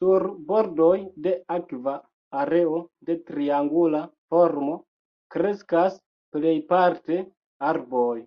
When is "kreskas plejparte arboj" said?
5.36-8.18